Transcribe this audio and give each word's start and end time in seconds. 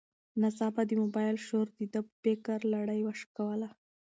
ناڅاپه 0.41 0.81
د 0.87 0.91
موبایل 1.01 1.37
شور 1.47 1.65
د 1.77 1.79
ده 1.93 2.01
د 2.05 2.09
فکر 2.21 2.59
لړۍ 2.73 2.99
وشکوله. 3.03 3.69